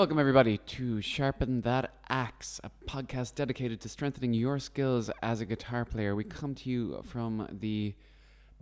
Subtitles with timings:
[0.00, 5.44] Welcome, everybody, to Sharpen That Axe, a podcast dedicated to strengthening your skills as a
[5.44, 6.16] guitar player.
[6.16, 7.92] We come to you from the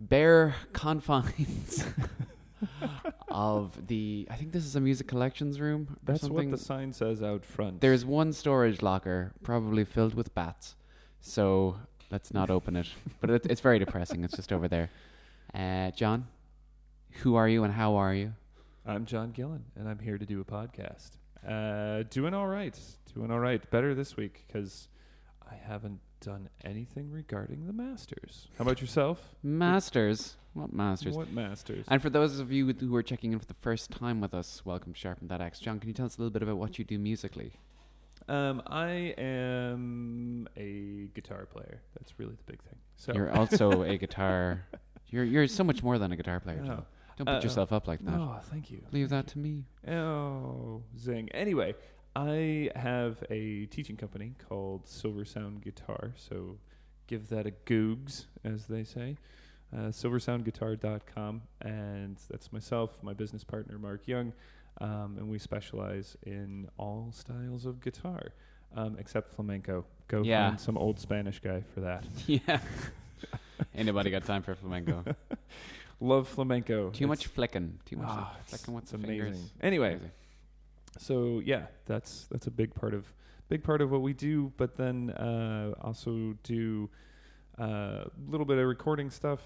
[0.00, 1.84] bare confines
[3.28, 4.26] of the.
[4.28, 5.86] I think this is a music collections room.
[5.92, 6.50] or That's something.
[6.50, 7.82] what the sign says out front.
[7.82, 10.74] There's one storage locker, probably filled with bats.
[11.20, 11.76] So
[12.10, 12.88] let's not open it.
[13.20, 14.24] But it, it's very depressing.
[14.24, 14.90] It's just over there.
[15.54, 16.26] Uh, John,
[17.22, 18.32] who are you and how are you?
[18.84, 21.10] I'm John Gillen, and I'm here to do a podcast.
[21.46, 22.78] Uh, doing all right.
[23.14, 23.68] Doing all right.
[23.70, 24.88] Better this week because
[25.50, 28.48] I haven't done anything regarding the Masters.
[28.58, 29.20] How about yourself?
[29.42, 30.36] Masters.
[30.54, 31.14] What masters?
[31.14, 31.84] What Masters?
[31.88, 34.62] And for those of you who are checking in for the first time with us,
[34.64, 35.60] welcome to Sharpen That Axe.
[35.60, 37.52] John, can you tell us a little bit about what you do musically?
[38.28, 41.80] Um, I am a guitar player.
[41.96, 42.74] That's really the big thing.
[42.96, 44.66] So You're also a guitar.
[45.10, 46.62] You're you're so much more than a guitar player.
[46.66, 46.84] John.
[47.18, 48.14] Don't put Uh, yourself up like that.
[48.14, 48.80] Oh, thank you.
[48.92, 49.64] Leave Thank that to me.
[49.88, 51.28] Oh, zing.
[51.32, 51.74] Anyway,
[52.16, 56.12] I have a teaching company called Silver Sound Guitar.
[56.16, 56.58] So
[57.08, 59.16] give that a googs, as they say.
[59.72, 61.42] Uh, silversoundguitar.com.
[61.60, 64.32] And that's myself, my business partner, Mark Young.
[64.80, 68.32] Um, and we specialize in all styles of guitar,
[68.76, 69.84] um, except flamenco.
[70.06, 70.50] Go Yeah.
[70.50, 72.04] find some old Spanish guy for that.
[72.28, 72.60] yeah.
[73.74, 75.04] Anybody got time for flamenco?
[76.00, 76.90] Love flamenco.
[76.90, 77.80] Too much flicking.
[77.84, 79.20] Too much Ah, flicking with it's the amazing.
[79.32, 79.52] fingers.
[79.60, 80.10] Anyway, Crazy.
[80.98, 83.12] so yeah, that's that's a big part of
[83.48, 84.52] big part of what we do.
[84.56, 86.88] But then uh, also do
[87.58, 89.40] a little bit of recording stuff,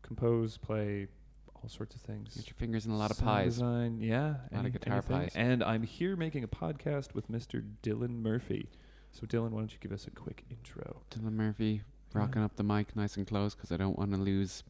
[0.00, 1.08] compose, play,
[1.54, 2.34] all sorts of things.
[2.36, 3.54] Get your fingers in a lot of Sound pies.
[3.56, 5.16] Design, yeah, A lot of guitar anything.
[5.18, 5.32] pies.
[5.34, 7.62] And I'm here making a podcast with Mr.
[7.82, 8.70] Dylan Murphy.
[9.10, 11.02] So Dylan, why don't you give us a quick intro?
[11.10, 11.82] Dylan Murphy
[12.14, 14.62] rocking up the mic nice and close because I don't want to lose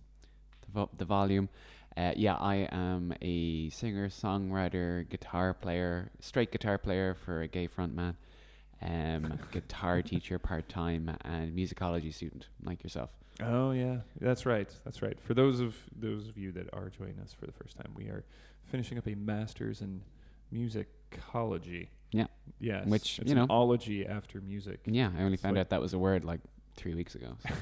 [0.73, 1.48] vo- the volume.
[1.96, 7.69] Uh, yeah, I am a singer, songwriter, guitar player, straight guitar player for a gay
[7.69, 8.14] frontman,
[8.80, 13.11] um, guitar teacher part time, and musicology student like yourself.
[13.42, 14.70] Oh yeah, that's right.
[14.85, 15.19] That's right.
[15.20, 18.05] For those of those of you that are joining us for the first time, we
[18.05, 18.25] are
[18.64, 20.01] finishing up a master's in
[20.52, 21.89] musicology.
[22.13, 22.27] Yeah.
[22.61, 22.86] Yes.
[22.86, 24.80] Which, it's you know- ology after music.
[24.86, 26.41] Yeah, I only It's found like- out that was a word like
[26.77, 27.36] three weeks ago.
[27.46, 27.55] So.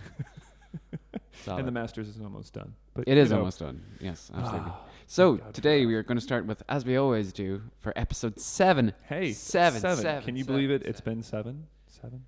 [1.47, 2.75] And the master's is almost done.
[2.95, 3.83] But it is know, almost done.
[4.01, 4.71] Yes, absolutely.
[4.73, 8.39] ah, So today we are going to start with, as we always do, for episode
[8.41, 8.93] seven.
[9.09, 10.03] hey, Seven, seven.
[10.03, 10.81] seven, Can you seven, believe it?
[10.83, 10.91] seven.
[10.91, 11.67] It's been seven.
[11.87, 12.25] Seven.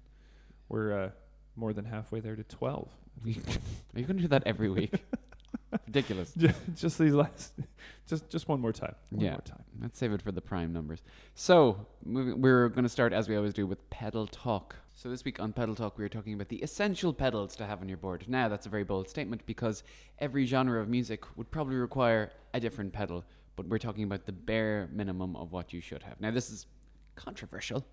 [0.69, 1.11] We're uh,
[1.57, 2.89] more than halfway there to twelve.
[3.25, 3.35] Are you
[3.95, 4.95] going to do that every week?
[5.87, 6.33] Ridiculous.
[6.37, 7.53] Ju- just these last,
[8.06, 8.94] just just one more time.
[9.10, 9.31] One Yeah.
[9.33, 9.65] more time.
[9.81, 11.03] Let's save it for the prime numbers.
[11.34, 14.77] So moving, we're going to start as we always do with pedal talk.
[14.94, 17.81] So this week on pedal talk, we are talking about the essential pedals to have
[17.81, 18.25] on your board.
[18.28, 19.82] Now that's a very bold statement because
[20.19, 23.25] every genre of music would probably require a different pedal,
[23.56, 26.21] but we're talking about the bare minimum of what you should have.
[26.21, 26.66] Now this is
[27.16, 27.87] controversial,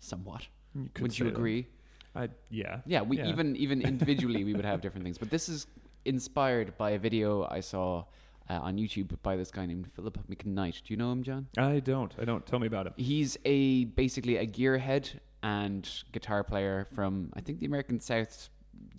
[0.00, 0.46] somewhat.
[0.74, 1.66] You would you agree?
[2.14, 2.80] I yeah.
[2.86, 3.28] Yeah, we Yeah.
[3.28, 5.66] even even individually we would have different things, but this is
[6.04, 8.04] inspired by a video I saw
[8.50, 10.82] uh, on YouTube by this guy named Philip McKnight.
[10.84, 11.46] Do you know him, John?
[11.56, 12.12] I don't.
[12.20, 12.44] I don't.
[12.46, 12.92] Tell me about him.
[12.96, 18.50] He's a basically a gearhead and guitar player from I think the American South,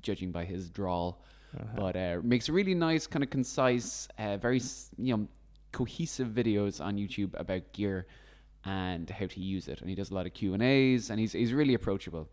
[0.02, 1.22] judging by his drawl,
[1.56, 1.68] Uh-huh.
[1.78, 4.60] but uh, makes really nice, kind of concise, uh, very
[4.98, 5.28] you know
[5.72, 8.08] cohesive videos on YouTube about gear
[8.66, 9.80] and how to use it.
[9.82, 12.28] And he does a lot of Q and A's, and he's he's really approachable,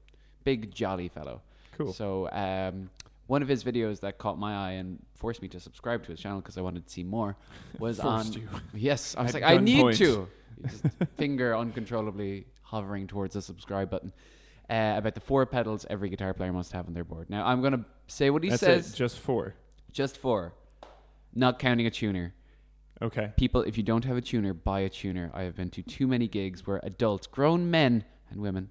[0.44, 1.42] big jolly fellow.
[1.76, 1.92] cool.
[1.92, 2.90] So um,
[3.32, 6.20] one of his videos that caught my eye and forced me to subscribe to his
[6.20, 7.34] channel because I wanted to see more
[7.78, 8.30] was on.
[8.30, 8.46] You.
[8.74, 9.96] Yes, I was At like, I need gunpoint.
[9.96, 10.28] to.
[10.68, 10.84] Just
[11.16, 14.12] finger uncontrollably hovering towards the subscribe button.
[14.68, 17.30] Uh, about the four pedals every guitar player must have on their board.
[17.30, 18.92] Now I'm gonna say what he That's says.
[18.92, 18.96] it.
[18.96, 19.54] Just four.
[19.92, 20.52] Just four,
[21.34, 22.34] not counting a tuner.
[23.00, 23.32] Okay.
[23.38, 25.30] People, if you don't have a tuner, buy a tuner.
[25.32, 28.68] I have been to too many gigs where adults, grown men and women,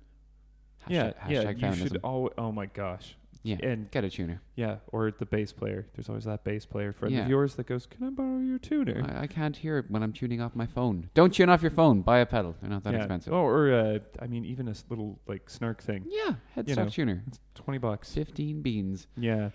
[0.88, 1.14] yeah.
[1.14, 1.44] hashtag, yeah.
[1.46, 2.34] hashtag You should always.
[2.38, 3.16] Oh my gosh.
[3.44, 4.42] Yeah, And get a tuner.
[4.56, 5.88] yeah, or the bass player.
[5.96, 7.24] There's always that bass player friend Yeah.
[7.24, 10.04] of yours that goes, "Can I borrow your tuner?" I, I can't hear it when
[10.04, 11.10] I'm tuning off my phone.
[11.14, 12.02] Don't tune off your phone.
[12.02, 12.56] Buy a pedal.
[12.62, 13.00] They're not that yeah.
[13.00, 13.34] expensive.
[13.34, 16.06] Oh, or uh, I mean, even a little like snark thing.
[16.08, 17.24] Yeah, headstock tuner.
[17.56, 18.14] Twenty bucks.
[18.14, 19.08] 15 beans.
[19.18, 19.50] Yeah.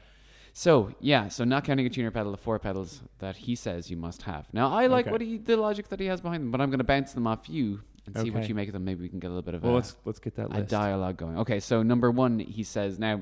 [0.52, 3.96] So, yeah, so not counting a tuner pedal, the four pedals that he says you
[3.98, 4.46] must have.
[4.54, 5.12] Now, I like Okay.
[5.12, 7.26] what he, the logic that he has behind them, but I'm going to bounce them
[7.26, 8.82] off you and see what you make of them.
[8.82, 10.60] Maybe we can get a little bit of Well, a, let's let's get that a
[10.60, 10.70] list.
[10.70, 11.36] dialogue going.
[11.40, 13.20] Okay, so number one, he says, now,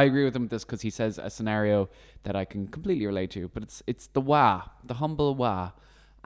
[0.00, 1.88] I agree with him with this because he says a scenario
[2.24, 4.54] that I can completely relate to, but it's it's the wah,
[4.90, 5.72] the humble wah.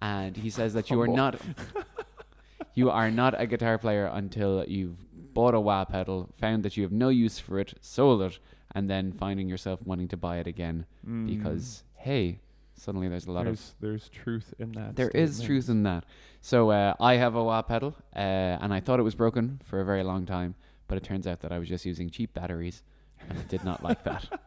[0.00, 1.32] And he says that you are not
[2.74, 4.98] you are not a guitar player until you've
[5.34, 8.38] bought a wah pedal, found that you have no use for it, sold it,
[8.74, 11.26] and then finding yourself wanting to buy it again Mm.
[11.26, 12.40] because hey,
[12.78, 14.94] Suddenly, there's a lot of there's there's truth in that.
[14.94, 16.04] There is truth in that.
[16.40, 19.80] So uh, I have a wah pedal, uh, and I thought it was broken for
[19.80, 20.54] a very long time,
[20.86, 22.84] but it turns out that I was just using cheap batteries,
[23.28, 24.24] and I did not like that.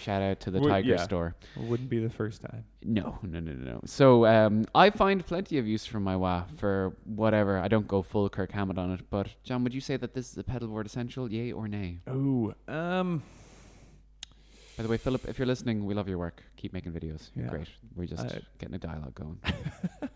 [0.00, 0.96] Shout out to the Well, Tiger yeah.
[1.04, 1.36] store.
[1.56, 2.64] Wouldn't be the first time.
[2.82, 3.80] No, no, no, no, no.
[3.86, 7.56] So um, I find plenty of use for my wah for whatever.
[7.58, 10.32] I don't go full Kirk Hammett on it, but John, would you say that this
[10.32, 11.30] is a pedal board essential?
[11.30, 12.00] Yay or nay?
[12.08, 13.22] Oh, um,
[14.76, 16.42] By the way, Philip, if you're listening, we love your work.
[16.56, 17.30] Keep making videos.
[17.36, 17.50] You're Yeah.
[17.52, 17.68] Great.
[17.94, 19.38] We're just I- getting a dialogue going.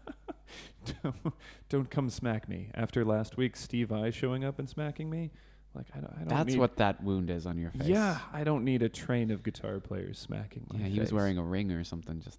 [1.02, 1.34] don't,
[1.69, 3.55] don't come smack me after last week.
[3.56, 5.31] Steve I showing up and smacking me.
[5.76, 6.12] Like I don't.
[6.12, 7.87] I don't That's need, what that wound is on your face.
[7.88, 11.43] Yeah, I don't need a train of guitar players smacking Yeah, he was wearing a
[11.43, 12.20] ring or something.
[12.20, 12.38] Just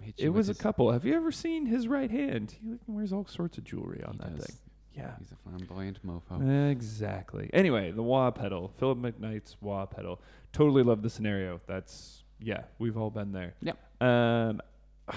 [0.00, 0.92] hit It was a couple.
[0.92, 2.54] Have you ever seen his right hand?
[2.60, 4.46] He wears all sorts of jewelry on that does.
[4.46, 4.56] thing.
[4.94, 5.12] Yeah.
[5.18, 6.70] He's a flamboyant mofo.
[6.70, 7.50] Exactly.
[7.52, 10.20] Anyway, the wah pedal, Philip McKnight's wah pedal.
[10.52, 11.60] Totally love the scenario.
[11.66, 13.54] That's yeah, we've all been there.
[13.62, 13.78] Yep.
[14.00, 14.60] Um,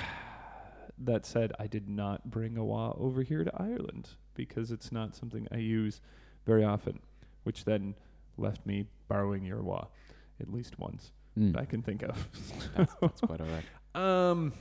[0.99, 5.15] that said, I did not bring a wah over here to Ireland because it's not
[5.15, 6.01] something I use
[6.45, 6.99] very often,
[7.43, 7.95] which then
[8.37, 9.85] left me borrowing your wah
[10.41, 11.53] at least once Mm.
[11.53, 12.27] that I can think of.
[12.75, 13.63] That's, that's quite all right.
[13.95, 14.53] Um,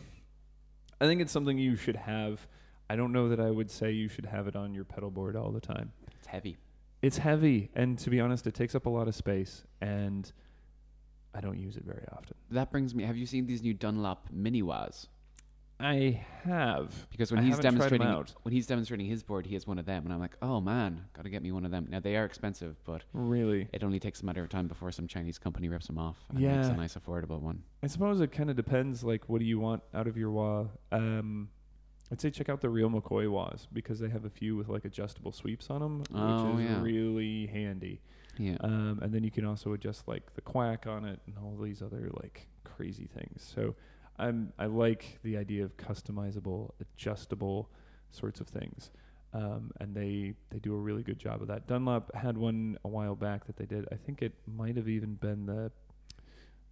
[1.01, 2.47] I think it's something you should have.
[2.91, 5.35] I don't know that I would say you should have it on your pedal board
[5.37, 5.93] all the time.
[6.19, 6.57] It's heavy.
[7.03, 10.31] It's heavy, and to be honest, it takes up a lot of space, and
[11.35, 12.37] I don't use it very often.
[12.51, 13.05] That brings me.
[13.05, 15.07] Have you seen these new Dunlop mini wahs?
[15.81, 17.07] I have.
[17.11, 18.35] Because when I he's haven't tried 'em demonstrating out.
[18.43, 21.05] when he's demonstrating his board, he has one of them, and I'm like, oh man,
[21.15, 21.87] gotta get me one of them.
[21.89, 23.69] Now they are expensive, but Really?
[23.73, 26.41] it only takes a matter of time before some Chinese company rips them off and
[26.41, 26.73] makes Yeah.
[26.73, 27.63] a nice affordable one.
[27.83, 29.05] I suppose it kind of depends.
[29.05, 30.67] Like, what do you want out of your wah?
[30.91, 31.51] Um,
[32.11, 34.85] I'd say check out the Real McCoy wahs because they have a few with like
[34.85, 36.83] adjustable sweeps on them, Oh, which is yeah.
[36.83, 38.01] really handy.
[38.39, 38.57] Yeah.
[38.61, 41.83] Um, and then you can also adjust like the quack on it and all these
[41.83, 43.43] other like crazy things.
[43.55, 43.75] So
[44.19, 47.71] I'm I like the idea of customizable, adjustable
[48.11, 48.91] sorts of things.
[49.35, 51.67] Um, and they they do a really good job of that.
[51.67, 53.87] Dunlop had one a while back that they did.
[53.93, 55.71] I think it might have even been the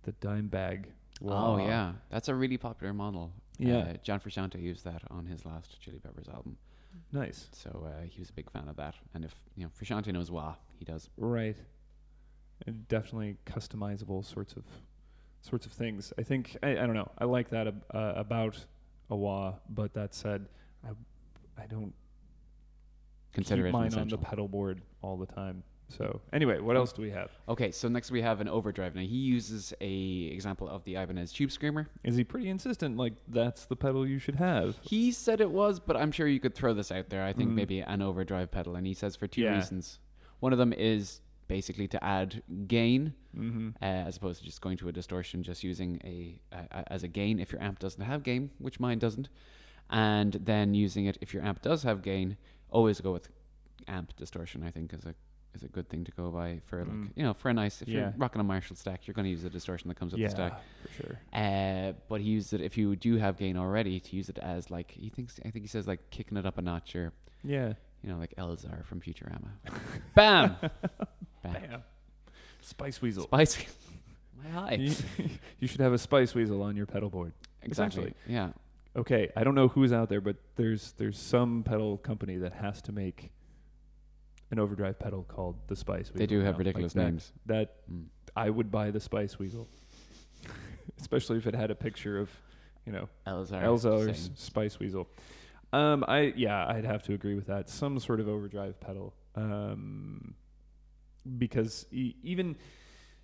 [0.04, 0.86] the Dimebag.
[1.26, 3.32] oh yeah, that's a really popular model.
[3.58, 3.78] Yeah.
[3.78, 6.56] Uh, John Frusciante used that on his last Chili Peppers album,
[7.12, 7.48] Nice.
[7.52, 8.94] so uh, he was a big fan of that.
[9.14, 11.08] And if you know Frusciante knows wah, he does.
[11.16, 11.56] Right.
[12.66, 14.64] And definitely customizable sorts of
[15.46, 16.12] sorts of things.
[16.18, 17.10] I think I, I don't know.
[17.18, 18.64] I like that ab- uh, about
[19.10, 20.46] a wah, but that said,
[20.84, 20.90] I
[21.62, 21.94] I don't
[23.32, 24.18] Consider keep it mine on the essential.
[24.18, 25.62] pedal board all the time.
[25.88, 27.30] So anyway, what else do we have?
[27.48, 28.96] Okay, so next we have an overdrive.
[28.96, 31.88] Now he uses a example of the Ibanez Tube Screamer.
[32.02, 32.96] Is he pretty insistent?
[32.96, 34.76] Like that's the pedal you should have.
[34.80, 37.22] He said it was, but I'm sure you could throw this out there.
[37.24, 37.54] I think Mm.
[37.54, 39.54] maybe an overdrive pedal, and he says for two Yeah.
[39.54, 40.00] reasons.
[40.40, 43.68] One of them is basically to add gain, Mm-hmm.
[43.82, 47.02] uh, as opposed to just going to a distortion, just using a, a, a as
[47.02, 49.28] a gain if your amp doesn't have gain, which mine doesn't,
[49.90, 52.36] and then using it if your amp does have gain.
[52.70, 53.28] Always go with
[53.88, 54.62] amp distortion.
[54.62, 55.14] I think is a
[55.54, 57.10] is a good thing to go by for like Mm.
[57.16, 57.94] you know for a nice if Yeah.
[57.98, 60.28] you're rocking a Marshall stack, you're going to use the distortion that comes with Yeah,
[60.28, 60.60] the stack.
[60.82, 61.18] for sure.
[61.32, 64.70] Uh, but he used it if you do have gain already to use it as
[64.70, 67.12] like he thinks I think he says like kicking it up a notch or
[67.44, 67.74] Yeah.
[68.02, 69.48] You know like Elzar from Futurama.
[70.14, 70.56] Bam,
[71.42, 71.82] bam, Bam.
[72.60, 73.24] Spice Weasel.
[73.24, 73.66] spicy.
[74.54, 75.28] My you, eye.
[75.60, 77.32] you should have a Spice Weasel on your pedal board.
[77.62, 78.12] Exactly.
[78.28, 78.50] Yeah.
[78.94, 82.82] okay, I don't know who's out there, but there's there's some pedal company that has
[82.82, 83.30] to make
[84.50, 86.18] an overdrive pedal called the Spice Weasel.
[86.18, 86.58] They do have now.
[86.58, 87.32] ridiculous Like that- names.
[87.46, 88.04] That Mm.
[88.36, 89.66] I would buy the Spice Weasel,
[91.00, 92.30] especially if it had a picture of,
[92.84, 93.62] you know, Elzar.
[93.62, 95.08] Elzar's Spice Weasel.
[95.76, 97.68] Um, I yeah, I'd have to agree with that.
[97.68, 100.34] Some sort of overdrive pedal, um,
[101.38, 102.56] because e- even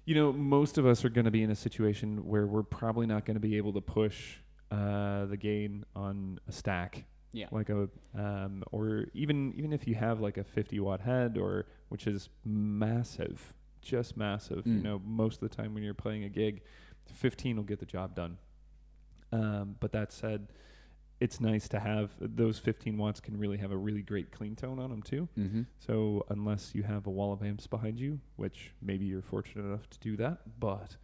[0.04, 3.06] you know most of us are going to be in a situation where we're probably
[3.06, 4.36] not going to be able to push
[4.70, 7.46] uh, the gain on a stack Yeah.
[7.52, 11.66] like a um, or even even if you have like a 50 watt head or
[11.88, 14.82] which is massive just massive you Mm.
[14.82, 16.62] know most of the time when you're playing a gig
[17.06, 18.38] 15 will get the job done
[19.32, 20.48] um, but that said
[21.24, 24.78] it's nice to have those 15 watts can really have a really great clean tone
[24.84, 25.62] on them too Mm-hmm.
[25.86, 29.88] so unless you have a wall of amps behind you which maybe you're fortunate enough
[29.90, 30.96] to do that but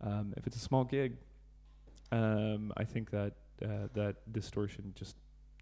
[0.00, 1.12] um, if it's a small gig
[2.12, 3.32] um, I think that
[3.62, 5.16] uh, that distortion just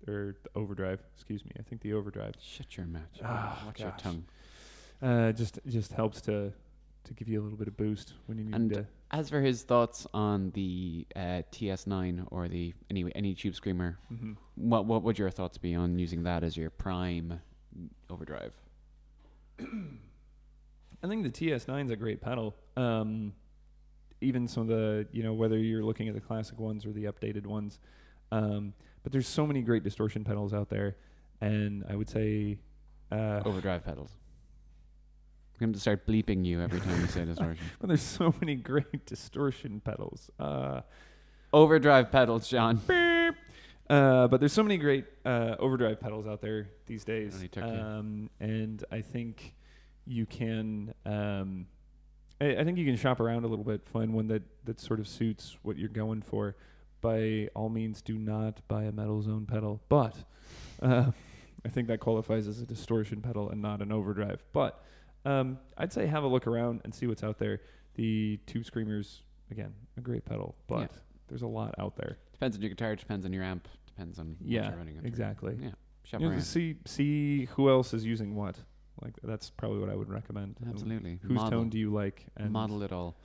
[0.07, 1.51] or the overdrive, excuse me.
[1.59, 3.03] I think the overdrive Shut your mouth.
[3.25, 4.25] Ah, Watch your tongue.
[5.03, 6.53] uh, just just helps to
[7.05, 8.87] to give you a little bit of boost when you need And to.
[9.11, 14.33] As for his thoughts on the uh, TS9 or the anyway any tube screamer, hmm
[14.57, 17.41] what what would your thoughts be on using that as your prime
[18.11, 18.55] overdrive?
[19.61, 22.57] I think the TS9 is a great pedal.
[22.77, 23.35] Um,
[24.21, 27.05] even some of the you know whether you're looking at the classic ones or the
[27.05, 27.79] updated ones.
[28.33, 28.73] Um,
[29.03, 30.97] but there's so many great distortion pedals out there,
[31.41, 32.59] and I would say
[33.13, 34.11] uh, Overdrive pedals.
[35.57, 37.65] I'm going to start bleeping you every time you say distortion.
[37.81, 40.31] but there's so many great distortion pedals.
[40.39, 40.83] Uh,
[41.51, 42.83] Overdrive pedals, John.
[43.89, 48.85] Uh, but there's so many great uh, overdrive pedals out there these days, um, and
[48.91, 49.55] I think
[50.05, 50.93] you can.
[51.05, 51.67] Um,
[52.41, 54.99] I, I think you can shop around a little bit, find one that that sort
[54.99, 56.57] of suits what you're going for.
[57.01, 60.17] By all means, do not buy a metal zone pedal, but
[60.83, 61.13] uh,
[61.65, 64.43] I think that qualifies as a distortion pedal and not an overdrive.
[64.53, 64.83] But
[65.27, 67.61] um, I'd say have a look around and see what's out there.
[67.95, 70.87] The Tube Screamers, again, a great pedal, but Yeah.
[71.29, 72.19] there's a lot out there.
[72.33, 74.97] Depends on your guitar, depends on your amp, depends on what Yeah, you're running.
[74.97, 75.57] it exactly.
[75.61, 75.71] Yeah,
[76.05, 76.43] shop You know, around.
[76.43, 78.61] see see who else is using what.
[79.03, 80.57] Like that's probably what I would recommend.
[80.67, 81.19] Absolutely.
[81.23, 82.27] Whose model, tone do you like?
[82.37, 83.17] And model it all.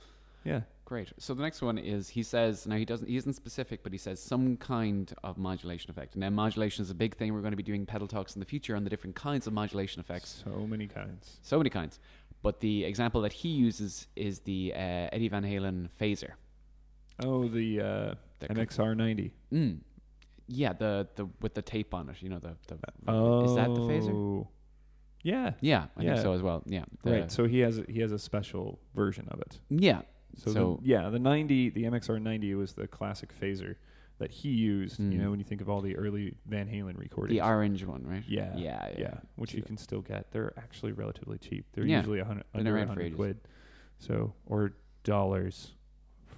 [0.44, 0.62] Yeah.
[0.92, 1.14] Great.
[1.20, 3.98] So the next one is he says now he doesn't he isn't specific, but he
[3.98, 6.18] says some kind of modulation effect.
[6.18, 7.34] Now modulation is a big thing.
[7.34, 9.54] We're going to be doing pedal talks in the future on the different kinds of
[9.54, 10.44] modulation effects.
[10.44, 11.38] So many kinds.
[11.44, 12.02] So many kinds.
[12.42, 14.80] But the example that he uses is the uh,
[15.14, 16.32] Eddie Van Halen phaser.
[17.24, 19.32] Oh, the uh, The MXR90.
[19.54, 19.78] Mm.
[20.50, 22.18] Yeah, the the with the tape on it.
[22.22, 22.78] You know the the.
[23.08, 23.46] Oh.
[23.46, 24.46] Is that the phaser?
[25.24, 25.52] Yeah.
[25.62, 26.10] Yeah, I Yeah.
[26.16, 26.64] think so as well.
[26.66, 26.84] Yeah.
[27.04, 27.32] the- right.
[27.32, 29.58] So he has a, he has a special version of it.
[29.70, 30.02] Yeah.
[30.38, 33.76] So, So- the, yeah, the 90, the MXR90 was the classic phaser
[34.20, 35.00] that he used.
[35.00, 35.12] Mm.
[35.14, 37.40] You know, when you think of all the early Van Halen recordings.
[37.40, 38.24] The orange one, right?
[38.28, 38.88] Yeah, Yeah.
[38.92, 39.14] yeah, Yeah.
[39.36, 40.32] which you can still get.
[40.32, 41.66] They're actually relatively cheap.
[41.74, 41.98] They're Yeah.
[41.98, 43.40] usually a hundred under a hundred quid.
[44.00, 44.74] So or
[45.04, 45.74] dollars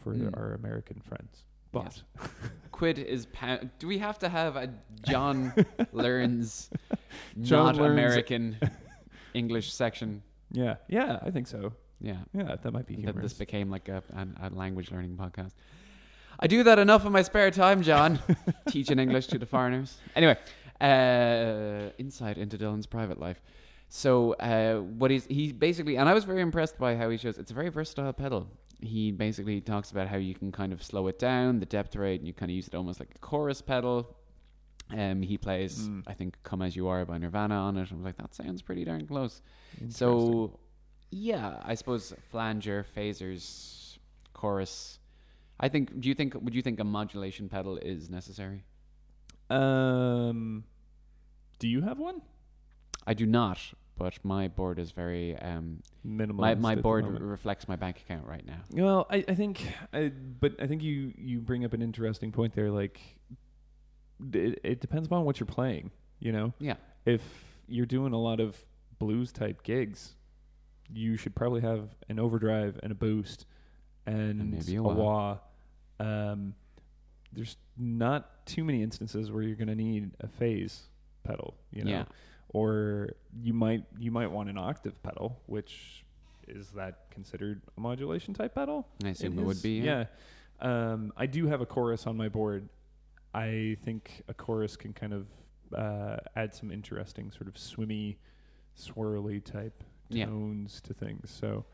[0.03, 0.35] for Mm.
[0.37, 1.45] our American friends.
[1.71, 2.03] But Yes.
[2.71, 3.69] Quid is pound.
[3.79, 4.73] Do we have to have a
[5.07, 5.53] John
[5.91, 6.69] learns
[7.41, 8.57] John not learns- American
[9.33, 10.23] English section?
[10.51, 11.73] yeah, yeah, I think so.
[12.03, 12.17] Yeah.
[12.33, 15.53] Yeah, that might be That this became like a, an- a language learning podcast.
[16.39, 18.19] I do that enough in my spare time, John.
[18.69, 19.97] Teaching English to the foreigners.
[20.15, 20.37] Anyway,
[20.81, 23.41] uh, insight into Dylan's private life.
[23.89, 27.37] So uh, what he's he basically, and I was very impressed by how he shows.
[27.37, 28.47] It's a very versatile pedal.
[28.81, 32.19] He basically talks about how you can kind of slow it down, the depth rate,
[32.19, 34.17] and you kind of use it almost like a chorus pedal.
[34.91, 36.03] Um, he plays, Mm.
[36.07, 37.89] I think, "Come as You Are" by Nirvana on it.
[37.91, 39.41] I'm like, that sounds pretty darn close.
[39.89, 40.59] So,
[41.13, 43.97] yeah, I suppose flanger, phasers,
[44.33, 44.99] chorus.
[45.59, 45.99] I think.
[46.01, 46.33] Do you think?
[46.35, 48.63] Would you think a modulation pedal is necessary?
[49.49, 50.63] um,
[51.59, 52.21] do you have one?
[53.05, 53.59] I do not,
[53.97, 55.37] but my board is very.
[55.37, 56.35] Um, Minimalist.
[56.35, 58.61] my my board reflects my bank account right now.
[58.71, 59.61] Well, I, I think,
[59.93, 62.71] I, but I think you you bring up an interesting point there.
[62.71, 62.99] Like,
[64.33, 65.91] it, it depends upon what you're playing.
[66.19, 66.75] You know, Yeah.
[67.05, 67.21] if
[67.67, 68.57] you're doing a lot of
[68.97, 70.15] blues type gigs,
[70.91, 73.45] you should probably have an overdrive and a boost
[74.05, 75.37] and, And maybe a a wah.
[75.99, 76.55] Um,
[77.31, 80.83] there's not too many instances where you're going to need a phase
[81.23, 81.55] pedal.
[81.71, 82.05] You know, Yeah.
[82.49, 83.11] or
[83.41, 86.05] you might you might want an octave pedal, which
[86.47, 88.87] is that considered a modulation type pedal?
[89.03, 89.79] I assume it, would be.
[89.79, 90.05] Yeah.
[90.59, 92.67] Um, I do have a chorus on my board.
[93.33, 95.27] I think a chorus can kind of
[95.75, 98.19] uh, add some interesting sort of swimmy,
[98.77, 99.83] swirly type
[100.15, 100.25] Yeah.
[100.25, 101.29] tones to things.
[101.31, 101.65] So,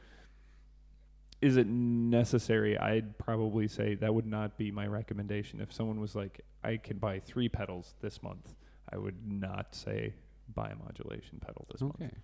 [1.42, 2.78] is it necessary?
[2.78, 5.62] I'd probably say that would not be my recommendation.
[5.62, 8.54] If someone was like, I can buy three pedals this month,
[8.92, 10.14] I would not say
[10.54, 11.96] buy a modulation pedal this month.
[11.96, 12.06] Okay.
[12.06, 12.16] month.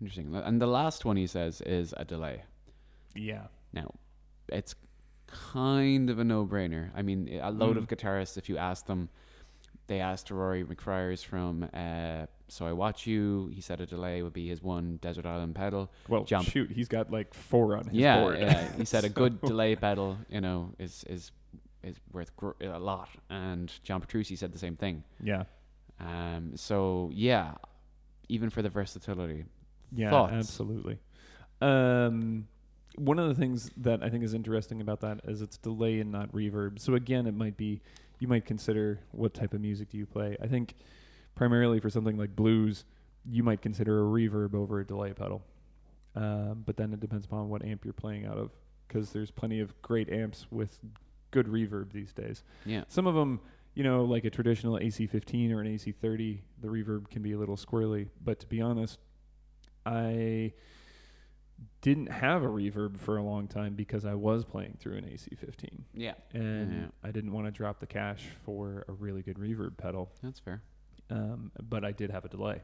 [0.00, 0.34] Interesting.
[0.34, 2.42] And the last one he says is a delay.
[3.14, 3.46] Yeah.
[3.72, 3.94] Now,
[4.48, 4.74] it's
[5.26, 6.90] kind of a no-brainer.
[6.94, 7.96] I mean, a load of Mm.
[7.96, 9.08] guitarists, if you ask them,
[9.88, 14.32] they asked Rory McFryers from uh, "So I Watch You." He said a delay would
[14.32, 15.90] be his one Desert Island pedal.
[16.08, 16.48] Well, Jump.
[16.48, 18.38] shoot, he's got like four on his yeah, board.
[18.40, 18.72] yeah.
[18.76, 21.32] He said a good delay pedal, you know, is is
[21.82, 23.08] is worth gr- a lot.
[23.28, 25.02] And John Petrucci said the same thing.
[25.22, 25.44] Yeah.
[26.00, 27.54] Um, so yeah,
[28.28, 29.44] even for the versatility,
[29.94, 30.32] Yeah, Thoughts?
[30.32, 30.98] absolutely.
[31.60, 32.48] Um,
[32.96, 36.10] one of the things that I think is interesting about that is it's delay and
[36.12, 36.78] not reverb.
[36.80, 37.80] So again, it might be
[38.22, 40.36] you might consider what type of music do you play.
[40.40, 40.76] I think
[41.34, 42.84] primarily for something like blues,
[43.28, 45.42] you might consider a reverb over a delay pedal.
[46.14, 48.50] Um, but then it depends upon what amp you're playing out of,
[48.86, 50.78] because there's plenty of great amps with
[51.32, 52.44] good reverb these days.
[52.64, 53.40] yeah, Some of them,
[53.74, 57.56] you know, like a traditional AC15 or an AC30, the reverb can be a little
[57.56, 58.08] squirrely.
[58.22, 59.00] But to be honest,
[59.84, 60.52] I
[61.80, 65.82] didn't have a reverb for a long time because I was playing through an AC15,
[65.94, 66.86] yeah, and Yeah.
[67.02, 70.10] I didn't want to drop the cash for a really good reverb pedal.
[70.22, 70.62] that's fair.
[71.10, 72.62] Um, but I did have a delay,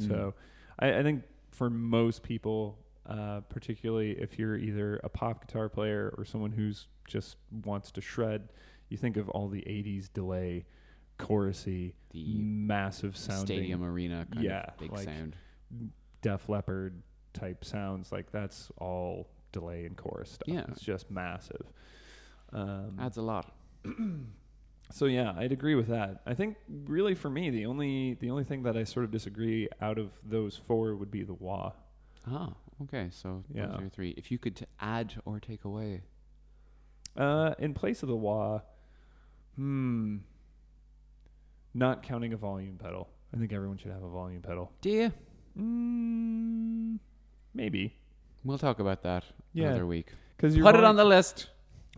[0.00, 0.08] Mm.
[0.08, 0.34] so
[0.78, 6.12] I, I think for most people, uh, particularly if you're either a pop guitar player
[6.18, 8.48] or someone who's just wants to shred.
[8.88, 10.64] You think of all the '80s delay,
[11.18, 15.36] chorusy, The massive sounding, stadium arena kind Yeah, of big like- sound.
[16.22, 17.02] Def Leppard
[17.36, 18.10] type sounds.
[18.12, 20.48] Like that's all delay and chorus stuff.
[20.48, 20.64] Yeah.
[20.68, 21.66] it's just massive.
[22.52, 23.54] Um, Adds a lot.
[24.92, 26.22] So yeah, I'd agree with that.
[26.26, 29.68] I think really for me, the only the only thing that I sort of disagree
[29.80, 31.72] out of those four would be the wah.
[32.28, 32.52] Ah,
[32.84, 33.08] okay.
[33.10, 33.76] So those Yeah.
[33.84, 34.10] are three.
[34.16, 36.02] If you could t- add or take away,
[37.16, 38.60] Uh, in place of the wah,
[39.56, 40.18] hmm,
[41.74, 43.08] not counting a volume pedal.
[43.34, 44.70] I think everyone should have a volume pedal.
[44.80, 45.12] do you?
[45.58, 46.98] Mm,
[47.56, 47.96] maybe.
[48.44, 49.68] We'll talk about that Yeah.
[49.68, 50.12] another week.
[50.36, 51.48] Because Put it on the list.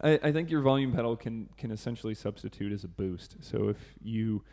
[0.01, 3.37] I, I think your volume pedal can can essentially substitute as a boost.
[3.41, 4.45] So if you,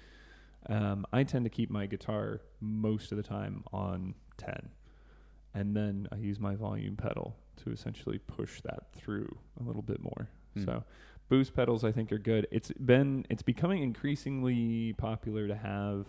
[0.68, 4.70] um, I tend to keep my guitar most of the time on ten,
[5.54, 10.02] and then I use my volume pedal to essentially push that through a little bit
[10.02, 10.28] more.
[10.56, 10.66] Hmm.
[10.66, 10.84] So
[11.30, 12.48] boost pedals I think are good.
[12.52, 16.08] It's been it's becoming increasingly popular to have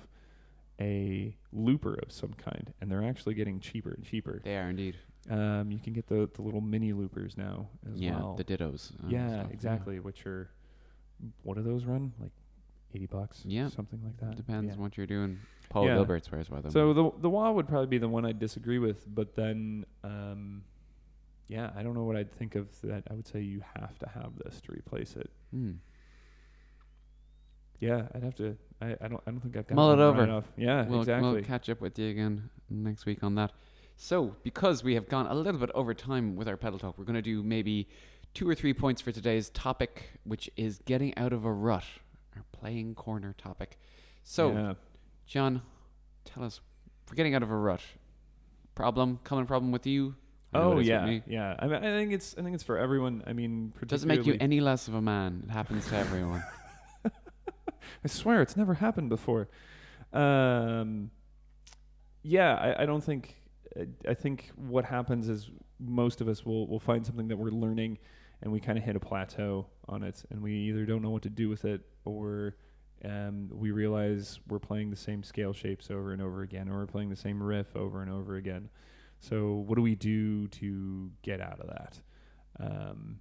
[0.80, 4.40] a looper of some kind, and they're actually getting cheaper and cheaper.
[4.44, 4.96] They are indeed.
[5.30, 8.34] Um, you can get the the little mini loopers now as yeah, well.
[8.36, 8.92] the dittos.
[9.00, 9.98] and Yeah, stuff, exactly.
[10.00, 10.50] Which are
[11.42, 12.12] what do those run?
[12.20, 12.32] Like
[12.94, 13.42] eighty bucks?
[13.44, 13.68] Yeah.
[13.68, 14.36] something like that.
[14.36, 14.80] Depends Yeah.
[14.80, 15.38] what you're doing.
[15.68, 15.94] Paul Yeah.
[15.94, 16.70] Gilbert swears by them.
[16.70, 20.62] So the the wah would probably be the one I'd disagree with, but then, um,
[21.48, 23.02] yeah, I don't know what I'd think of that.
[23.10, 25.30] I would say you have to have this to replace it.
[25.50, 25.72] Hmm.
[27.80, 28.56] Yeah, I'd have to.
[28.80, 29.22] I, I don't.
[29.26, 30.30] I don't think I've got Mull it over.
[30.30, 30.44] Off.
[30.56, 31.32] Yeah, we'll, exactly.
[31.32, 33.52] we'll catch up with you again next week on that.
[33.96, 37.04] So, because we have gone a little bit over time with our pedal talk, we're
[37.04, 37.88] going to do maybe
[38.34, 41.84] two or three points for today's topic, which is getting out of a rut,
[42.36, 43.78] our playing corner topic.
[44.22, 44.74] So, yeah.
[45.26, 45.62] John,
[46.26, 46.60] tell us,
[47.06, 47.80] for getting out of a rut,
[48.74, 50.14] problem, common problem with you?
[50.52, 51.56] Oh it is with yeah, yeah.
[51.58, 52.34] I mean, I think it's.
[52.38, 53.22] I think it's for everyone.
[53.26, 53.88] I mean, particularly...
[53.88, 55.42] Doesn't make you any less of a man.
[55.44, 56.42] It happens to everyone.
[58.04, 59.48] I swear it's never happened before.
[60.12, 61.10] Um,
[62.22, 63.36] yeah, I, I don't think.
[64.08, 67.98] I- think what happens is most of us will will find something that we're learning,
[68.40, 71.22] and we kind of hit a plateau on it, and we either don't know what
[71.22, 72.56] to do with it, or
[73.04, 76.86] um, we realize we're playing the same scale shapes over and over again, or we're
[76.86, 78.70] playing the same riff over and over again.
[79.20, 82.00] So, what do we do to get out of that?
[82.58, 83.20] Um,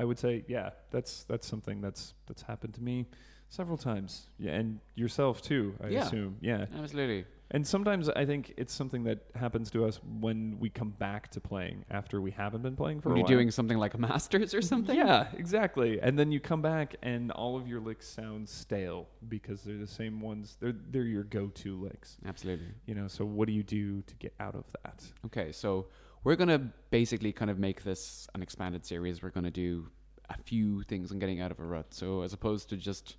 [0.00, 3.06] I would say, yeah, that's that's something that's that's happened to me
[3.48, 4.28] several times.
[4.38, 6.04] Yeah, and yourself too, I Yeah.
[6.06, 6.36] assume.
[6.40, 6.66] Yeah.
[6.78, 7.24] Absolutely.
[7.50, 11.40] And sometimes I think it's something that happens to us when we come back to
[11.40, 14.52] playing after we haven't been playing for When a you're doing something like a Masters
[14.52, 14.94] or something?
[14.94, 15.98] Yeah, exactly.
[15.98, 19.86] And then you come back and all of your licks sound stale because they're the
[19.86, 20.58] same ones.
[20.60, 22.18] They're they're your go-to licks.
[22.26, 22.68] Absolutely.
[22.84, 25.02] You know, so what do you do to get out of that?
[25.24, 25.86] Okay, so
[26.24, 29.22] we're going to basically kind of make this an expanded series.
[29.22, 29.88] We're going to do
[30.28, 31.86] a few things and getting out of a rut.
[31.90, 33.16] So as opposed to just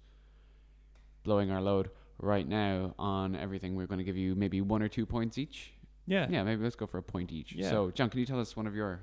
[1.23, 4.87] blowing our load right now on everything, we're going to give you maybe one or
[4.87, 5.73] two points each.
[6.05, 6.27] Yeah.
[6.29, 7.53] Yeah, maybe let's go for a point each.
[7.53, 7.69] Yeah.
[7.69, 8.99] So, John, can you tell us one of your.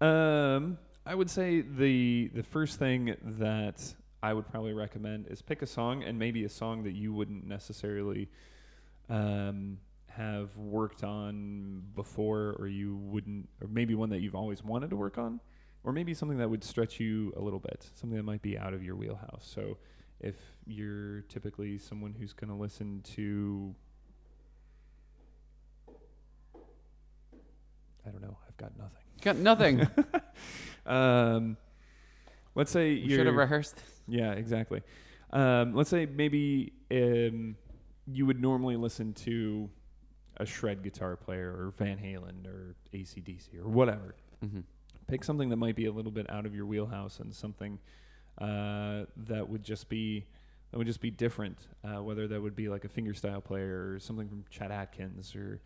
[0.00, 5.62] Um, I would say the the first thing that I would probably recommend is pick
[5.62, 8.28] a song and maybe a song that you wouldn't necessarily
[9.08, 9.78] um,
[10.18, 14.96] have worked on before, or you wouldn't, or maybe one that you've always wanted to
[14.96, 15.40] work on,
[15.84, 18.74] or maybe something that would stretch you a little bit, something that might be out
[18.74, 19.50] of your wheelhouse.
[19.54, 19.78] So,
[20.20, 20.34] if
[20.66, 23.74] you're typically someone who's going to listen to
[28.06, 28.36] I don't know.
[28.48, 29.02] I've got nothing.
[29.20, 29.88] Got nothing.
[30.86, 31.58] Um,
[32.54, 33.78] let's say you should have rehearsed.
[34.06, 34.80] Yeah, exactly.
[35.30, 37.56] Um, let's say maybe um,
[38.06, 39.68] you would normally listen to
[40.38, 44.14] a shred guitar player or Van Halen or ACDC or whatever.
[44.44, 44.60] Mm-hmm.
[45.08, 47.78] Pick something that might be a little bit out of your wheelhouse and something
[48.38, 50.26] uh, that would just be
[50.70, 51.58] that would just be different.
[51.82, 55.60] Uh, whether that would be like a fingerstyle player or something from Chet Atkins or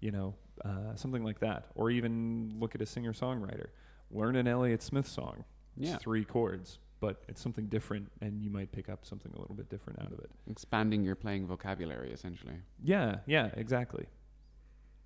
[0.00, 3.68] you know uh, something like that, or even look at a singer songwriter.
[4.10, 5.44] Learn an Elliott Smith song.
[5.80, 5.96] It's Yeah.
[5.98, 9.68] three chords, but it's something different, and you might pick up something a little bit
[9.68, 10.30] different out of it.
[10.50, 12.54] Expanding your playing vocabulary, essentially.
[12.82, 14.06] Yeah, yeah, exactly.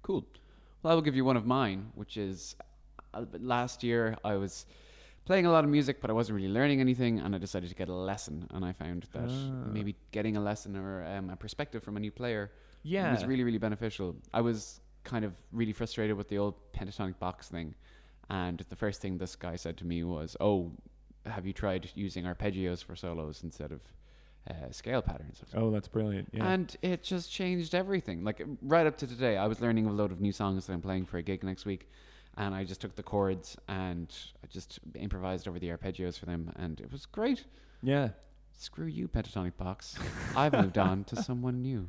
[0.02, 0.24] Cool.
[0.82, 2.56] Well, I will give you one of mine, which is
[3.14, 4.66] uh, last year I was
[5.24, 7.76] playing a lot of music, but I wasn't really learning anything, and I decided to
[7.76, 8.48] get a lesson.
[8.52, 9.50] And I found that Ah.
[9.64, 12.50] maybe getting a lesson or um, a perspective from a new player
[12.82, 14.16] Yeah, was really, really beneficial.
[14.34, 17.74] I was kind of really frustrated with the old pentatonic box thing,
[18.28, 20.72] and the first thing this guy said to me was, "Oh,
[21.26, 23.80] have you tried using arpeggios for solos instead of
[24.50, 25.42] uh, scale patterns.
[25.54, 26.28] Oh, that's brilliant.
[26.32, 26.46] Yeah.
[26.46, 28.24] And it just changed everything.
[28.24, 30.80] Like right up to today, I was learning a load of new songs that I'm
[30.82, 31.88] playing for a gig next week,
[32.36, 36.52] and I just took the chords and I just improvised over the arpeggios for them,
[36.56, 37.44] and it was great.
[37.82, 38.08] yeah.
[38.54, 39.96] Screw you, pentatonic box.
[40.36, 41.88] I've moved on to someone new.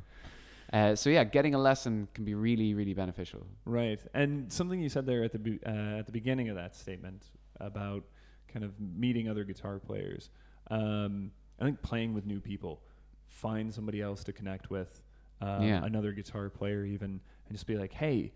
[0.72, 3.46] Uh, so yeah, getting a lesson can be really, really beneficial.
[3.66, 6.74] Right, and something you said there at the be- uh, at the beginning of that
[6.74, 7.26] statement
[7.60, 8.02] about
[8.48, 10.30] kind of meeting other guitar players.
[10.70, 12.82] Um, I think playing with new people,
[13.26, 15.02] find somebody else to connect with,
[15.40, 15.84] uh, Yeah.
[15.84, 18.32] another guitar player even, and just be like, hey,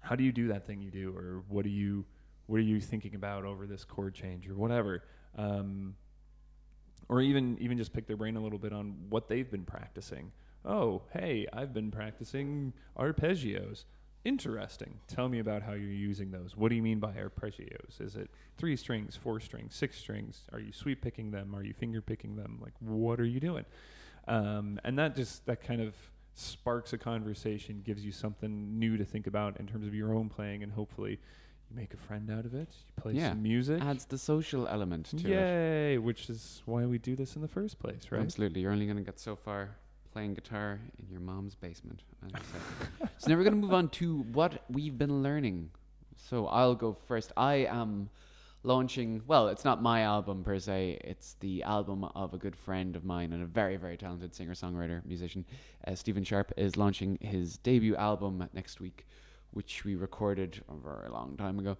[0.00, 2.04] how do you do that thing you do, or what are you
[2.46, 5.04] what are you thinking about over this chord change, or whatever.
[5.36, 5.94] Um,
[7.08, 10.32] or even even just pick their brain a little bit on what they've been practicing.
[10.64, 13.84] Oh, hey, I've been practicing arpeggios.
[14.24, 15.00] Interesting.
[15.08, 16.56] Tell me about how you're using those.
[16.56, 18.00] What do you mean by arpeggios?
[18.00, 20.42] Is it three strings, four strings, six strings?
[20.52, 21.54] Are you sweep picking them?
[21.56, 22.58] Are you finger picking them?
[22.62, 23.64] Like, what are you doing?
[24.28, 25.94] Um, and that just that kind of
[26.34, 30.28] sparks a conversation, gives you something new to think about in terms of your own
[30.28, 31.18] playing, and hopefully
[31.68, 32.68] you make a friend out of it.
[32.86, 33.30] You play Yeah.
[33.30, 33.82] some music.
[33.82, 35.24] Adds the social element to it.
[35.30, 35.98] Yay!
[35.98, 38.22] Which is why we do this in the first place, right?
[38.22, 38.60] Absolutely.
[38.62, 39.76] You're only going to get so far
[40.12, 42.02] playing guitar in your mom's basement.
[43.18, 45.70] so now we're going to move on to what we've been learning.
[46.16, 47.32] So I'll go first.
[47.36, 48.10] I am
[48.62, 52.94] launching, well, it's not my album per se, it's the album of a good friend
[52.94, 55.44] of mine and a very, very talented singer songwriter, musician.
[55.86, 59.06] Uh, Stephen Sharpe is launching his debut album next week.
[59.54, 61.76] Which we recorded a very long time ago,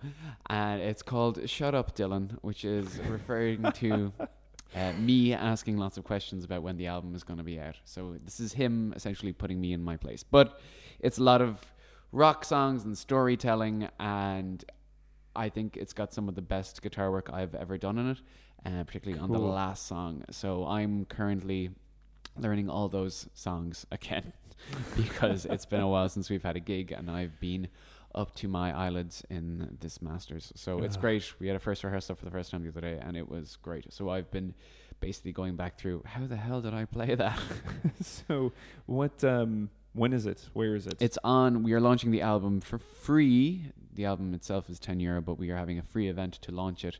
[0.51, 4.13] and it's called "Shut Up, Dylan," which is referring to
[4.75, 7.77] uh, me asking lots of questions about when the album is going to be out.
[7.85, 10.23] So this is him essentially putting me in my place.
[10.23, 10.59] But
[11.01, 11.59] it's a lot of
[12.11, 14.65] rock songs and storytelling, and
[15.35, 18.19] I think it's got some of the best guitar work I've ever done in it,
[18.65, 20.25] uh, particularly on the last song.
[20.31, 21.71] So I'm currently
[22.39, 24.33] learning all those songs again
[24.97, 27.69] because it's been a while since we've had a gig, and I've been
[28.15, 30.53] up to my eyelids in this masters.
[30.57, 31.33] So it's great.
[31.39, 33.57] We had a first rehearsal for the first time the other day, and it was
[33.63, 33.93] great.
[33.93, 34.55] So I've been
[35.01, 37.39] basically going back through how the hell did I play that?
[38.03, 38.53] so,
[38.87, 39.23] what?
[39.25, 40.49] Um, when is it?
[40.55, 40.97] Where is it?
[41.01, 41.63] it's on.
[41.63, 43.73] We are launching the album for free.
[43.95, 46.85] The album itself is ten euro, but we are having a free event to launch
[46.85, 46.99] it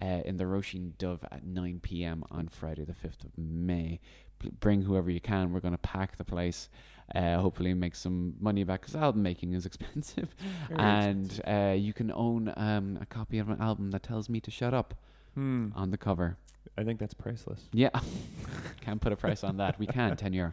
[0.00, 2.24] uh, in the Róisín Dubh at nine p.m.
[2.30, 4.00] on Friday, the fifth of May.
[4.38, 5.52] P- bring whoever you can.
[5.52, 6.70] We're going to pack the place.
[7.14, 10.34] Uh, hopefully, make some money back because album making is expensive.
[10.68, 11.70] Very and expensive.
[11.70, 14.72] uh, you can own um, a copy of an album that tells me to shut
[14.74, 14.94] up
[15.34, 15.68] Hmm.
[15.76, 16.36] on the cover.
[16.76, 17.68] I think that's priceless.
[17.72, 17.90] Yeah,
[18.80, 19.78] can't put a price on that.
[19.78, 20.52] We can ten euro.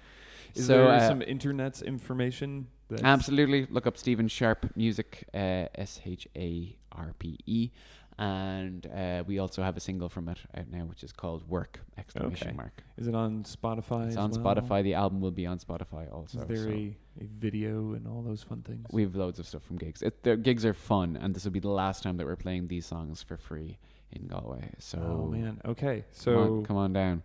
[0.55, 2.67] Is so there uh, some internet information?
[2.89, 7.69] That's absolutely look up Stephen Sharpe Music, uh, S H A R P E,
[8.19, 11.79] and uh, we also have a single from it out now, which is called Work!
[11.97, 12.55] Exclamation Okay.
[12.57, 12.83] mark.
[12.97, 14.07] Is it on Spotify?
[14.07, 14.55] It's as on well?
[14.55, 14.83] Spotify.
[14.83, 16.39] The album will be on Spotify also.
[16.41, 18.85] Is there so a, a video and all those fun things?
[18.91, 20.01] we have loads of stuff from gigs.
[20.01, 22.67] It, the gigs are fun, and this will be the last time that we're playing
[22.67, 23.77] these songs for free
[24.11, 24.71] in Galway.
[24.79, 25.61] So oh man.
[25.65, 25.97] Okay.
[25.97, 27.23] come So on, come on down.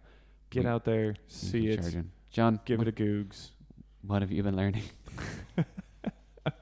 [0.50, 2.11] get we- out there, see it, charge in.
[2.31, 3.50] John, give what, it a googs.
[4.07, 4.85] what have you been learning?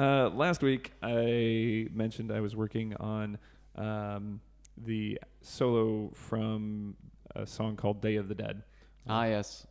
[0.00, 3.36] Uh, last week, I mentioned I was working on
[3.76, 4.40] um,
[4.78, 6.96] the solo from
[7.36, 8.62] a song called "Day of the Dead."
[9.06, 9.66] Ah, yes,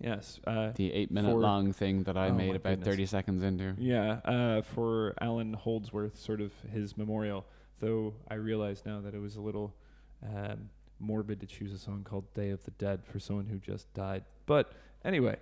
[0.00, 0.40] Yes.
[0.46, 2.88] Uh, the eight-minute For- long thing that I Oh, made about goodness.
[2.88, 3.74] thirty seconds into.
[3.78, 7.44] yeah, uh, for Allan Holdsworth, sort of his memorial.
[7.78, 9.72] Though I realize now that it was a little
[10.26, 13.92] um, morbid to choose a song called "Day of the Dead" for someone who just
[13.94, 14.24] died.
[14.46, 14.72] But
[15.04, 15.36] anyway,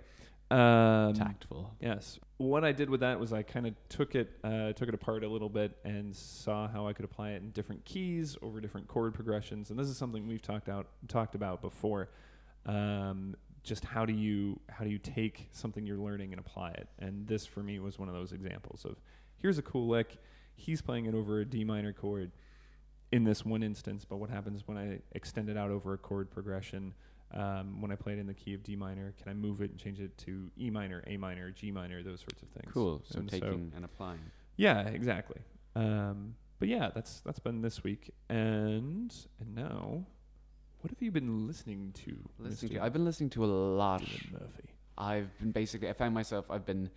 [0.51, 1.75] um, Tactful.
[1.79, 2.19] Yes.
[2.37, 5.23] What I did with that was I kind of took it uh, took it apart
[5.23, 8.87] a little bit and saw how I could apply it in different keys over different
[8.87, 9.69] chord progressions.
[9.69, 12.09] And this is something we've talked out talked about before.
[12.65, 16.87] Um, just how do you how do you take something you're learning and apply it?
[16.97, 18.95] And this for me was one of those examples of
[19.37, 20.17] here's a cool lick.
[20.55, 22.31] He's playing it over a D minor chord
[23.11, 26.29] in this one instance, but what happens when I extend it out over a chord
[26.29, 26.93] progression?
[27.31, 29.69] Um, when I play it in the key of D minor, can I move it
[29.69, 32.71] and change it to E minor, A minor, G minor, those sorts of things?
[32.73, 33.01] Cool.
[33.05, 34.19] So And taking and applying.
[34.57, 35.41] yeah, exactly.
[35.75, 40.03] Um, but yeah, that's that's been this week, and and now,
[40.81, 42.17] what have you been listening to?
[42.39, 42.75] Listening Mr.
[42.75, 44.01] to, I've been listening to a lot.
[44.01, 44.69] Dylan Murphy.
[44.97, 45.89] I've been basically.
[45.89, 46.49] I found myself.
[46.49, 46.89] I've been.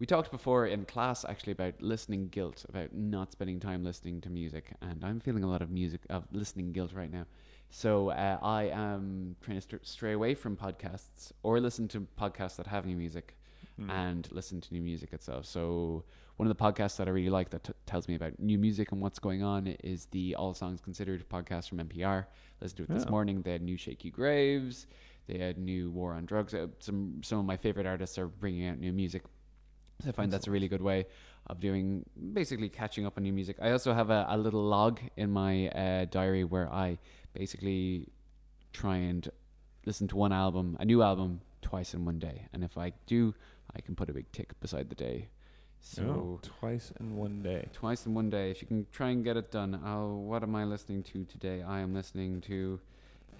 [0.00, 4.30] We talked before in class actually about listening guilt, about not spending time listening to
[4.30, 7.26] music, and I'm feeling a lot of music of listening guilt right now.
[7.70, 12.56] So uh, I am trying to st- stray away from podcasts or listen to podcasts
[12.56, 13.34] that have new music
[13.80, 13.90] Mm.
[13.92, 15.46] and listen to new music itself.
[15.46, 16.02] So
[16.36, 18.90] one of the podcasts that I really like that t- tells me about new music
[18.90, 22.26] and what's going on is the All Songs Considered podcast from NPR.
[22.60, 23.10] Listened to it this Oh.
[23.12, 23.40] morning.
[23.42, 24.88] They had new Shakey Graves.
[25.28, 26.54] They had new War on Drugs.
[26.54, 29.22] Uh, some some of my favorite artists are bringing out new music.
[30.02, 31.06] So I find that's a really good way
[31.48, 33.56] of doing basically catching up on new music.
[33.60, 36.98] I also have a, a little log in my uh, diary where I
[37.32, 38.08] basically
[38.72, 39.28] try and
[39.86, 42.46] listen to one album, a new album, twice in one day.
[42.52, 43.34] And if I do,
[43.74, 45.28] I can put a big tick beside the day.
[45.80, 47.68] So Oh, twice in one day.
[47.72, 48.50] twice in one day.
[48.50, 49.80] If you can try and get it done.
[49.86, 51.62] Oh, what am I listening to today?
[51.62, 52.80] I am listening to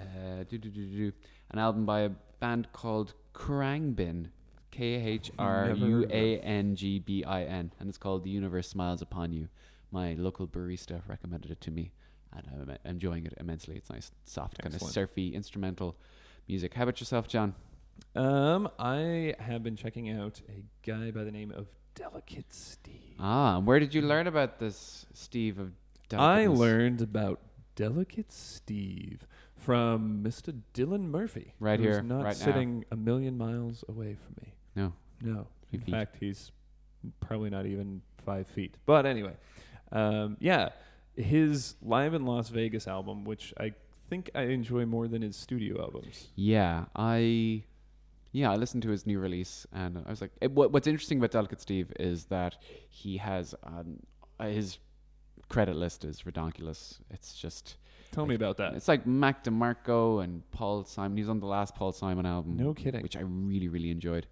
[0.00, 1.12] uh, do, do, do, do,
[1.50, 4.28] an album by a band called Khruangbin.
[4.70, 7.72] K H R U A N G B I N.
[7.80, 9.48] And it's called The Universe Smiles Upon You.
[9.90, 11.92] My local barista recommended it to me,
[12.32, 13.76] and I'm enjoying it immensely.
[13.76, 15.96] It's nice, soft, kind of surfy instrumental
[16.46, 16.74] music.
[16.74, 17.54] How about yourself, John?
[18.14, 23.16] Um, I have been checking out a guy by the name of Delicate Steve.
[23.18, 25.58] Ah, and where did you learn about this, Steve?
[25.58, 25.72] Of
[26.12, 27.40] I learned about
[27.74, 29.26] Delicate Steve
[29.56, 30.60] from Mr.
[30.74, 32.44] Dylan Murphy, Right who's here, not right now.
[32.44, 34.54] sitting a million miles away from me.
[34.78, 34.92] No.
[35.20, 35.90] No, in feet.
[35.92, 36.52] fact, he's
[37.20, 38.74] probably not even five feet.
[38.86, 39.32] But anyway,
[39.92, 40.68] um, yeah,
[41.16, 43.72] his live in Las Vegas album, which I
[44.08, 46.28] think I enjoy more than his studio albums.
[46.36, 47.64] Yeah, I
[48.32, 51.18] yeah, I listened to his new release and I was like, it, what, what's interesting
[51.18, 52.56] about Delicate Steve is that
[52.90, 53.98] he has um,
[54.38, 54.78] uh, his
[55.48, 57.00] credit list is ridiculous.
[57.10, 57.76] It's just
[58.12, 58.74] Tell me about that.
[58.74, 61.16] it's like Mac DeMarco and Paul Simon.
[61.16, 63.02] He's on the last Paul Simon album, No kidding.
[63.02, 64.26] which I really really enjoyed.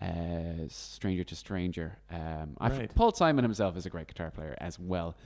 [0.00, 1.98] Uh, Stranger to Stranger.
[2.10, 2.94] Um, Right.
[2.94, 5.16] Paul Simon himself is a great guitar player as well.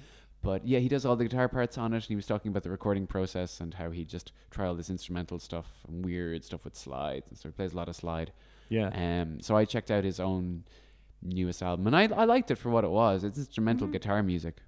[0.40, 1.96] But yeah, he does all the guitar parts on it.
[1.96, 4.90] And he was talking about the recording process and how he just try all this
[4.90, 8.32] instrumental stuff and weird stuff with slides and so he plays a lot of slide.
[8.68, 8.88] Yeah.
[8.88, 10.64] Um, so I checked out his own
[11.22, 13.22] newest album and I I liked it for what it was.
[13.24, 13.92] It's instrumental Mhm.
[13.92, 14.62] guitar music,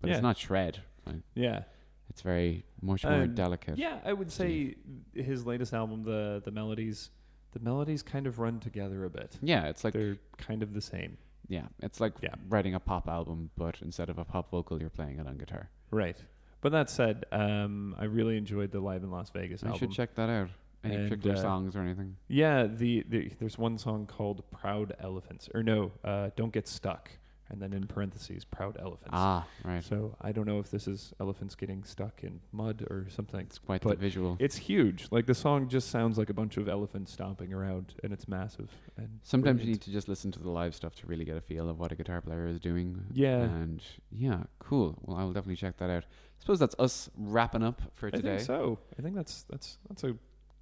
[0.00, 0.16] but Yeah.
[0.16, 0.80] it's not shred.
[1.06, 1.62] Like, Yeah.
[2.10, 3.78] it's very much more Um, delicate.
[3.78, 4.74] Yeah, I would say
[5.14, 7.10] his latest album, the the melodies,
[7.56, 9.38] the melodies kind of run together a bit.
[9.40, 11.16] Yeah, it's like They're kind of the same.
[11.48, 12.34] yeah, it's like Yeah.
[12.48, 15.70] writing a pop album, but instead of a pop vocal, you're playing it on guitar.
[15.90, 16.22] Right.
[16.60, 19.78] But that said, um, I really enjoyed the live in Las Vegas I album.
[19.78, 20.48] should check that out.
[20.84, 22.16] Any And, particular uh, songs or anything?
[22.28, 27.10] Yeah, the, the there's one song called "Proud Elephants," or no, uh, "Don't Get Stuck,"
[27.50, 29.82] and then in parentheses, "Proud Elephants." Ah, right.
[29.84, 33.40] So I don't know if this is elephants getting stuck in mud or something.
[33.40, 34.36] It's quite the visual.
[34.40, 35.08] It's huge.
[35.10, 38.70] Like the song just sounds like a bunch of elephants stomping around, and it's massive.
[38.96, 41.40] And Sometimes you need to just listen to the live stuff to really get a
[41.40, 43.04] feel of what a guitar player is doing.
[43.12, 43.40] Yeah.
[43.40, 44.98] And yeah, cool.
[45.02, 46.04] Well, I will definitely check that out.
[46.04, 48.34] I suppose that's us wrapping up for today.
[48.34, 48.78] I think so.
[48.98, 50.16] I think that's that's that's a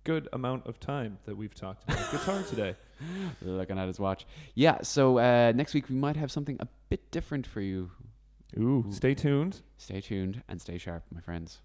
[0.04, 2.76] good amount of time that we've talked about guitar today.
[3.42, 4.26] Looking at his watch.
[4.54, 7.90] Yeah, so uh, next week we might have something a bit different for you.
[8.58, 8.92] Ooh, Ooh.
[8.92, 9.62] stay tuned.
[9.78, 11.60] Stay tuned and stay sharp, my friends.